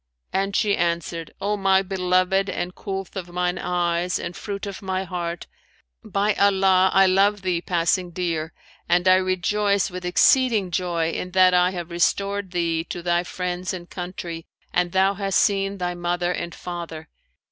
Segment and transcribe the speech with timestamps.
[0.33, 5.03] and she answered 'O my beloved and coolth of mine eyes and fruit of my
[5.03, 5.45] heart,
[6.03, 8.51] by Allah, I love thee passing dear
[8.89, 13.75] and I rejoice with exceeding joy in that I have restored thee to thy friends
[13.75, 17.07] and country and thou hast seen thy mother and father.